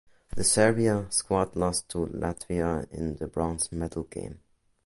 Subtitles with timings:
[0.35, 4.39] The Serbia squad lost to Latvia in the bronze medal game.